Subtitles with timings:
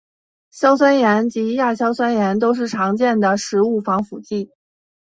[0.51, 4.49] 硝酸盐及亚硝酸盐都是常见的食物防腐剂。